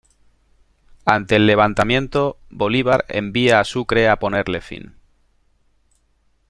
[1.05, 4.95] Ante el levantamiento, Bolívar envía a Sucre a ponerle fin.